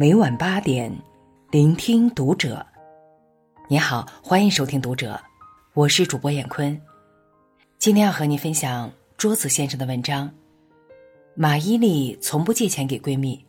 [0.00, 0.96] 每晚八点，
[1.50, 2.64] 聆听读者。
[3.68, 5.20] 你好，欢迎收听读者，
[5.74, 6.80] 我是主播闫坤。
[7.78, 10.30] 今天要和你分享桌子先生的文章。
[11.34, 13.44] 马伊琍从不借钱给闺蜜，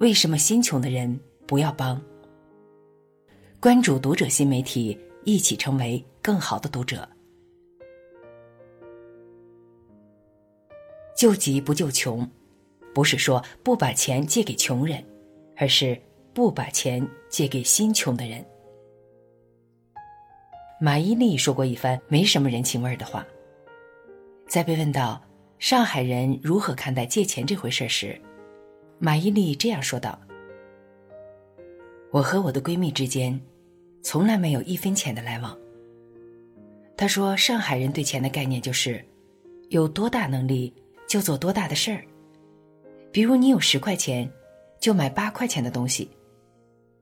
[0.00, 1.98] 为什么心穷的人不要帮？
[3.58, 7.08] 关注读者新媒体，一起成为更好的读者。
[11.18, 12.26] 救急不救穷，
[12.94, 15.04] 不是说不把钱借给穷人。
[15.60, 16.00] 而是
[16.32, 18.46] 不把钱借给心穷的人。
[20.80, 23.26] 马伊琍说过一番没什么人情味儿的话。
[24.46, 25.20] 在被问到
[25.58, 28.16] 上海人如何看待借钱这回事时，
[29.00, 30.16] 马伊琍这样说道
[32.12, 33.40] ：“我和我的闺蜜之间，
[34.00, 35.58] 从来没有一分钱的来往。”
[36.96, 39.04] 她说：“上海人对钱的概念就是，
[39.70, 40.72] 有多大能力
[41.08, 42.04] 就做多大的事儿，
[43.10, 44.30] 比如你有十块钱。”
[44.80, 46.08] 就买八块钱的东西，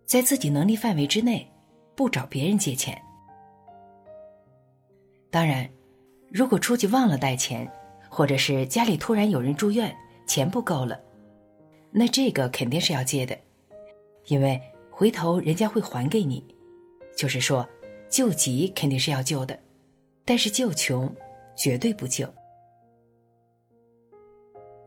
[0.07, 1.47] 在自己能力范围之内，
[1.95, 2.99] 不找别人借钱。
[5.31, 5.69] 当然，
[6.31, 7.71] 如果出去忘了带钱，
[8.09, 9.95] 或者是家里突然有人住院，
[10.27, 10.99] 钱不够了，
[11.91, 13.37] 那这个肯定是要借的，
[14.29, 14.59] 因为
[14.91, 16.43] 回头人家会还给你。
[17.15, 17.69] 就是说，
[18.09, 19.59] 救急肯定是要救的，
[20.25, 21.15] 但是救穷
[21.55, 22.27] 绝对不救。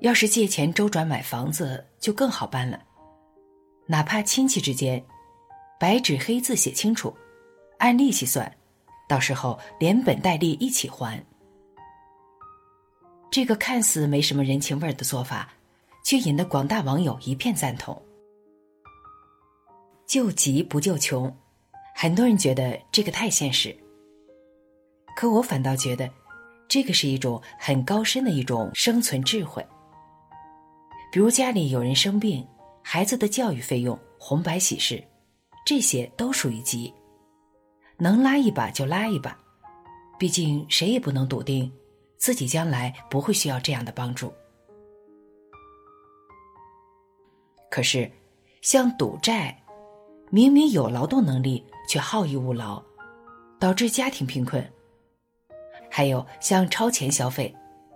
[0.02, 2.82] 要是借钱周转买房子，就更好办了。
[3.86, 5.04] 哪怕亲戚之间，
[5.80, 7.14] 白纸黑字写清楚，
[7.80, 8.50] 按利息算，
[9.08, 11.22] 到时候连本带利一起还。
[13.32, 15.52] 这个看似没什么人情味儿的做法，
[16.04, 18.02] 却引得广大网友一片赞同。
[20.08, 21.36] 救急不救穷，
[21.94, 23.76] 很多人觉得这个太现实。
[25.16, 26.10] 可我反倒觉得，
[26.68, 29.66] 这个是一种很高深的一种生存智慧。
[31.12, 32.48] 比如家里有人生病，
[32.84, 35.04] 孩子的教育费用、红白喜事，
[35.66, 36.94] 这些都属于急，
[37.98, 39.38] 能拉一把就拉一把。
[40.20, 41.72] 毕竟谁也不能笃定
[42.18, 44.32] 自己将来不会需要这样的帮助。
[47.72, 48.12] 可是，
[48.62, 49.58] 像赌债，
[50.30, 52.84] 明明有劳动能力却好逸恶劳，
[53.60, 54.62] 导致家庭贫困；
[55.90, 57.56] 还有像超前消费，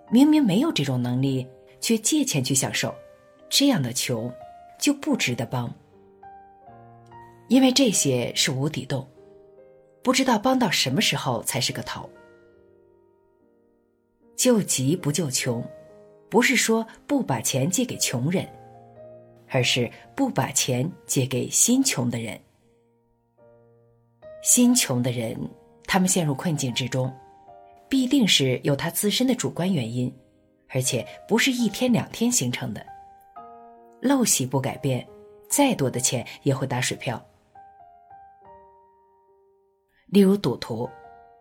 [0.10, 1.48] 明明没有这种能力
[1.80, 2.94] 却借钱去享受。
[3.56, 4.34] 这样的穷，
[4.80, 5.72] 就不值得帮，
[7.50, 9.08] 因为这些是无底洞，
[10.02, 12.09] 不知道帮到什么时候才是个头。
[14.36, 15.63] 救急不救穷，
[16.31, 18.44] 不是说不把钱借给穷人，
[19.50, 22.40] 而是不把钱借给心穷的人。
[24.42, 25.38] 心穷的人，
[25.86, 27.13] 他们陷入困境之中，
[27.88, 30.12] 必定是有他自身的主观原因，
[30.69, 32.84] 而且不是一天两天形成的。
[34.03, 35.08] 陋习不改变，
[35.47, 37.25] 再多的钱也会打水漂。
[40.08, 40.90] 例如赌徒，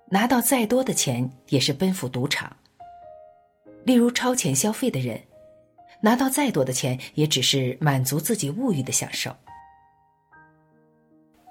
[0.09, 2.49] 拿到再多的钱也是奔赴赌场；
[3.85, 5.21] 例如超前消费的人，
[6.01, 9.35] 拿到再多的钱也只是满足自己物欲的享受。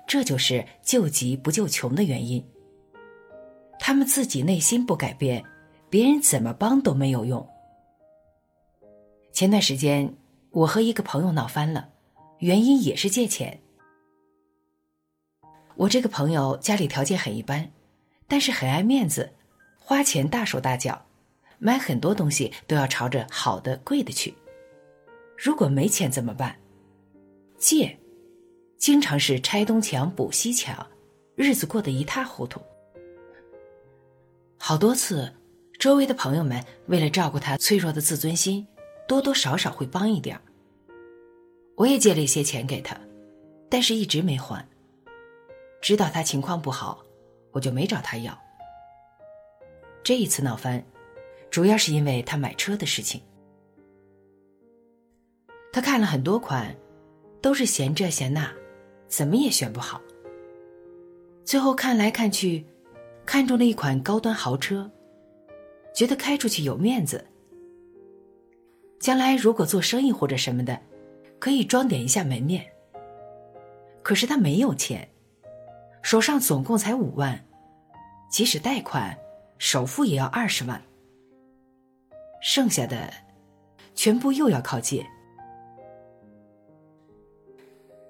[0.07, 2.41] 这就是救急不救穷的原因。
[3.79, 5.43] 他们自己内心不改变，
[5.89, 7.45] 别人怎么帮都没有用。
[9.33, 10.20] 前段时间。
[10.51, 11.89] 我和一个朋友闹翻了，
[12.39, 13.61] 原因也是借钱。
[15.75, 17.71] 我这个朋友家里条件很一般，
[18.27, 19.31] 但是很爱面子，
[19.79, 21.05] 花钱大手大脚，
[21.57, 24.33] 买很多东西都要朝着好的、贵的去。
[25.37, 26.53] 如果没钱怎么办？
[27.57, 27.97] 借，
[28.77, 30.85] 经常是拆东墙补西墙，
[31.35, 32.59] 日子过得一塌糊涂。
[34.57, 35.33] 好多次，
[35.79, 38.67] 周围的朋友们为了照顾他脆弱的自尊心。
[39.11, 40.39] 多多少少会帮一点
[41.75, 42.97] 我也借了一些钱给他，
[43.69, 44.65] 但是一直没还。
[45.81, 47.03] 知道他情况不好，
[47.51, 48.39] 我就没找他要。
[50.01, 50.81] 这一次闹翻，
[51.49, 53.21] 主要是因为他买车的事情。
[55.73, 56.73] 他看了很多款，
[57.41, 58.49] 都是嫌这嫌那，
[59.09, 60.01] 怎么也选不好。
[61.43, 62.65] 最后看来看去，
[63.25, 64.89] 看中了一款高端豪车，
[65.93, 67.27] 觉得开出去有面子。
[69.01, 70.79] 将来如果做生意或者什么的，
[71.39, 72.63] 可以装点一下门面。
[74.03, 75.09] 可是他没有钱，
[76.03, 77.43] 手上总共才五万，
[78.29, 79.17] 即使贷款，
[79.57, 80.79] 首付也要二十万，
[82.43, 83.11] 剩下的
[83.95, 85.03] 全部又要靠借。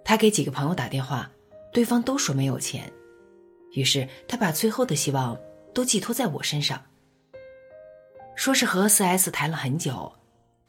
[0.03, 1.31] 他给几个朋友打电话，
[1.71, 2.91] 对方都说没有钱，
[3.71, 5.39] 于是他把最后的希望
[5.73, 6.83] 都寄托在我身上，
[8.35, 10.11] 说是和四 S 谈了很久。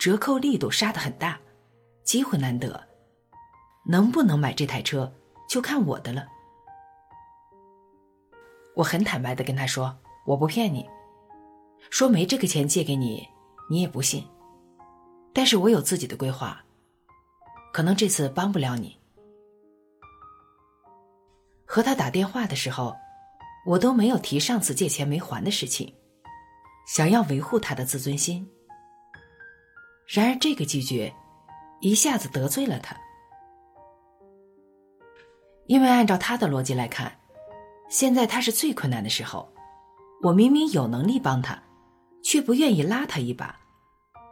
[0.03, 1.39] 折扣力度杀的很大，
[2.03, 2.89] 机会难得。
[3.87, 5.13] 能不能买这台车，
[5.49, 6.27] 就看我的了。
[8.75, 9.97] 我很坦白的跟他说
[10.27, 10.85] ：“我不骗你，
[11.89, 13.29] 说没这个钱借给你，
[13.71, 14.27] 你也不信。
[15.33, 16.61] 但是我有自己的规划，
[17.73, 18.99] 可能这次帮不了你。”
[21.65, 22.97] 和他打电话的时候，
[23.65, 25.95] 我都没有提上次借钱没还的事情，
[26.89, 28.45] 想要维护他的自尊心。
[30.07, 31.13] 然而这个拒绝，
[31.81, 32.97] 一下子得罪了他，
[35.67, 37.19] 因为按照他的逻辑来看。
[37.89, 39.53] 现在他是最困难的时候，
[40.23, 41.63] 我明明有能力帮他，
[42.23, 43.61] 却不愿意拉他一把。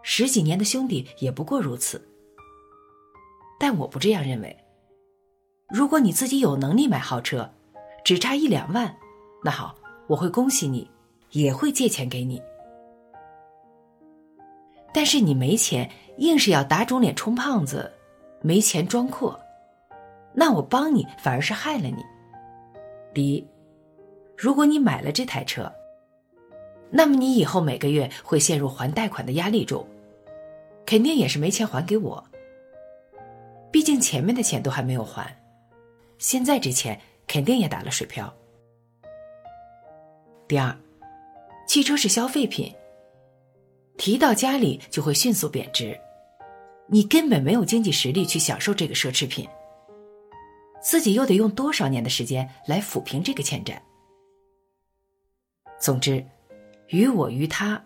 [0.02, 2.08] 十几年的兄弟也不过如此。
[3.58, 4.56] 但我不这样认为。
[5.68, 7.52] 如果你自己有能力买豪车，
[8.02, 8.96] 只差一两万，
[9.44, 9.74] 那好，
[10.08, 10.90] 我会恭喜你，
[11.32, 12.42] 也会借钱给你。
[14.92, 15.88] 但是你没钱，
[16.18, 17.90] 硬是要打肿脸充胖子，
[18.42, 19.38] 没钱装阔，
[20.32, 22.04] 那我帮你反而是害了你。
[23.14, 23.46] 第一，
[24.36, 25.72] 如果你买了这台车，
[26.90, 29.86] 那么你以后每个月会陷入还贷款的压力中，
[30.84, 32.24] 肯定也是没钱还给我。
[33.70, 35.40] 毕竟前面的钱都还没有还，
[36.18, 38.32] 现在这钱肯定也打了水漂。
[40.48, 40.76] 第二，
[41.68, 42.74] 汽车是消费品，
[44.00, 45.94] 提到家里就会迅速贬值，
[46.86, 49.46] 你根本没有经济实力去享受这个奢侈品。
[50.80, 53.82] 自己又得用多少年的时间来抚平这个欠债？
[55.78, 56.24] 总之，
[56.88, 57.84] 于我于他，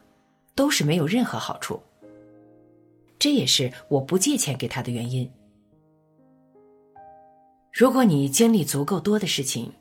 [0.54, 1.82] 都是没有任何好处。
[3.18, 5.28] 这也是我不借钱给他的原因。
[7.72, 9.72] 如果你经历足够多的事情，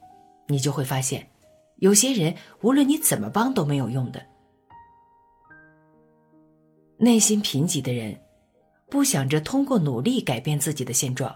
[0.48, 1.30] 你就会发现，
[1.76, 4.33] 有些人无论你怎么帮都没有用的。
[6.98, 8.20] 内心贫瘠的人，
[8.90, 11.36] 不想着通过努力改变自己的现状。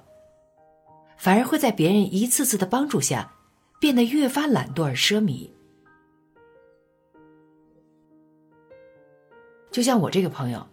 [1.17, 3.33] 反而会在别人一次次的帮助下，
[3.81, 5.49] 变得越发懒惰而奢靡。
[9.71, 10.65] 就像我这个朋友，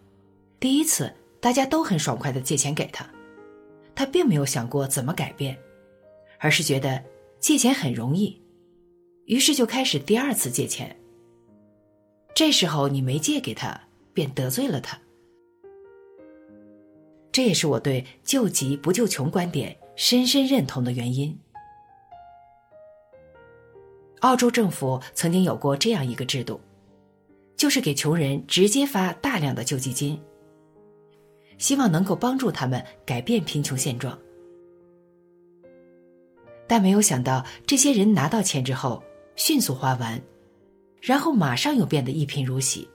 [0.59, 3.07] 第一次大家都很爽快的借钱给他，
[3.95, 5.57] 他并没有想过怎么改变，
[6.39, 7.03] 而是觉得
[7.39, 8.41] 借钱很容易，
[9.25, 10.95] 于是就开始第二次借钱。
[12.33, 13.84] 这时候你没借给他，
[14.15, 14.99] 便得罪了他。
[17.31, 19.77] 这也是我对救急不救穷观点。
[19.97, 21.39] 深深认同的原因。
[24.19, 26.59] 澳洲政府曾经有过这样一个制度，
[27.55, 30.21] 就是给穷人直接发大量的救济金，
[31.57, 34.19] 希望能够帮助他们改变贫穷现状。
[36.67, 39.01] 但没有想到，这些人拿到钱之后
[39.37, 40.21] 迅速花完，
[40.99, 42.89] 然后马上又变得一贫如洗。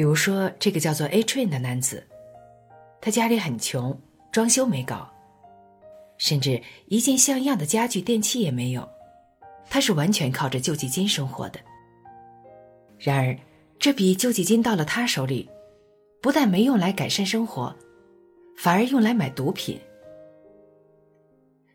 [0.00, 2.02] 比如说，这个叫做 A Train 的男子。
[3.02, 3.94] 他家里很穷，
[4.32, 5.06] 装修没搞，
[6.16, 8.88] 甚至一件像样的家具电器也没有，
[9.68, 11.60] 他是完全靠着救济金生活的。
[12.98, 13.36] 然而，
[13.78, 15.46] 这笔救济金到了他手里，
[16.22, 17.76] 不但没用来改善生活，
[18.56, 19.78] 反而用来买毒品。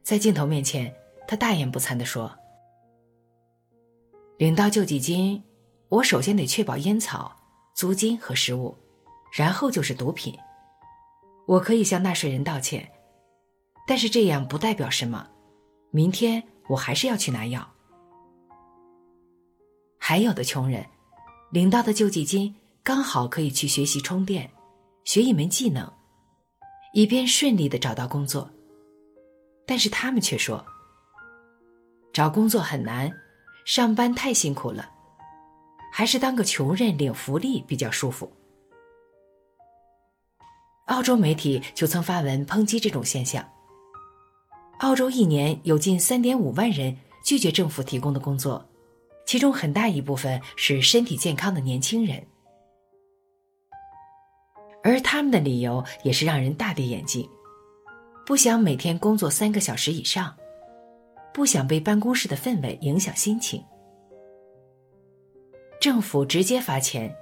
[0.01, 0.91] 在镜头面前，
[1.27, 2.35] 他大言不惭地说
[4.39, 5.43] ：“领到救济金，
[5.89, 7.31] 我首先得确保烟草、
[7.75, 8.75] 租金和食物，
[9.31, 10.35] 然后就是毒品。”
[11.45, 12.91] 我可以向纳税人道歉，
[13.85, 15.27] 但是这样不代表什么。
[15.91, 17.69] 明天我还是要去拿药。
[19.99, 20.83] 还有的穷人，
[21.51, 24.49] 领到的救济金刚好可以去学习充电，
[25.03, 25.87] 学一门技能，
[26.93, 28.49] 以便顺利的找到工作。
[29.67, 30.65] 但是他们却说，
[32.11, 33.11] 找工作很难，
[33.65, 34.89] 上班太辛苦了，
[35.97, 38.29] 还是当个穷人领福利比较舒服。
[40.87, 43.49] 澳洲媒体就曾发文抨击这种现象。
[44.79, 48.67] 澳洲一年有近三点五万人拒绝政府提供的工作，
[49.25, 52.21] 其中很大一部分是身体健康的年轻人，
[54.83, 57.25] 而他们的理由也是让人大跌眼镜：
[58.25, 60.35] 不想每天工作三个小时以上，
[61.33, 63.63] 不想被办公室的氛围影响心情。
[65.79, 67.15] 政府直接发钱，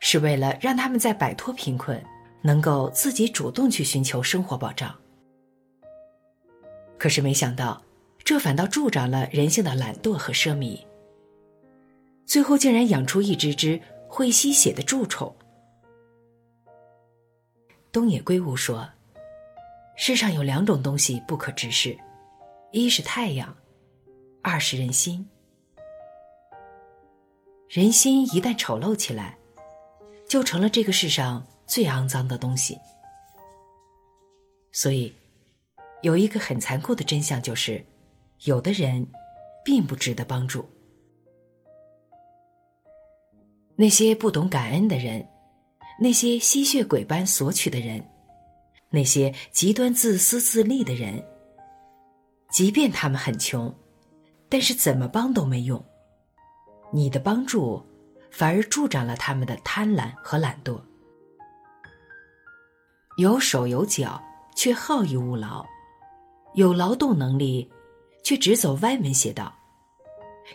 [0.00, 2.02] 是为了让他们在摆脱贫困。
[2.46, 4.94] 能够自己主动去寻求生活保障，
[6.98, 7.82] 可是没想到，
[8.22, 10.78] 这反倒助长了人性的懒惰和奢靡，
[12.26, 15.34] 最后竟然养出一只只会吸血的蛀虫。
[17.90, 18.86] 东野圭吾说
[19.96, 21.96] ：“世上有两种东西不可直视，
[22.72, 23.56] 一是太阳，
[24.42, 25.26] 二是人心。
[27.74, 29.36] 人心一旦丑陋起来。”
[30.28, 32.78] 就成了这个世上最肮脏的东西。
[34.72, 35.14] 所以，
[36.02, 37.84] 有一个很残酷的真相，就是
[38.44, 39.06] 有的人
[39.64, 40.64] 并不值得帮助。
[43.76, 45.28] 那些不懂感恩的人，
[46.00, 48.04] 那些吸血鬼般索取的人，
[48.90, 51.22] 那些极端自私自利的人，
[52.50, 53.72] 即便他们很穷，
[54.48, 55.84] 但是怎么帮都没用。
[56.92, 57.84] 你的帮助。
[58.36, 60.80] 反而助长了他们的贪婪和懒惰。
[63.16, 64.20] 有手有脚
[64.56, 65.64] 却好逸恶劳，
[66.54, 67.70] 有劳动能力
[68.24, 69.54] 却只走歪门邪道，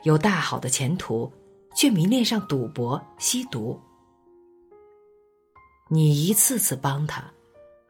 [0.03, 1.31] 有大好的前途
[1.73, 3.79] 却迷恋上赌博吸毒。
[5.87, 7.23] 你一次次帮他，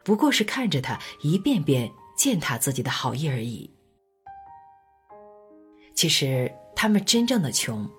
[0.04, 3.68] 不过是看着他一遍遍践踏自己的好意而已。
[5.96, 7.90] 其实他们真正的穷。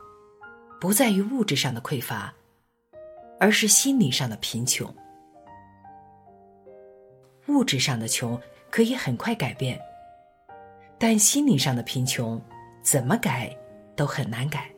[0.81, 2.35] 不在于物质上的匮乏，
[3.39, 4.93] 而是心理上的贫穷。
[7.49, 9.79] 物质上的穷可以很快改变，
[10.99, 12.41] 但心理上的贫穷
[12.83, 13.55] 怎么改
[13.95, 14.71] 都很难改。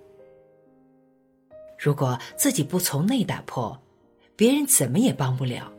[1.78, 3.80] 如果自己不从内打破，
[4.35, 5.73] 别人怎么也帮不了。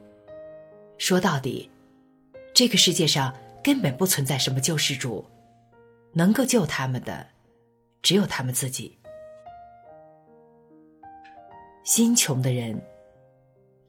[0.97, 1.69] 说到底，
[2.53, 5.25] 这个世界上根本不存在什么救世主，
[6.13, 7.27] 能够救他们的，
[8.01, 8.97] 只有他们自己。
[11.83, 12.81] 心穷的人，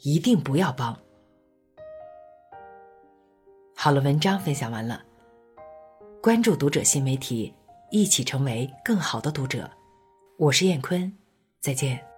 [0.01, 0.99] 一定不要帮。
[3.77, 5.01] 好了，文章分享完了。
[6.21, 7.55] 关注读者新媒体，
[7.93, 9.71] 一起成为更好的读者。
[10.39, 11.13] 我是燕坤，
[11.61, 12.14] 再见。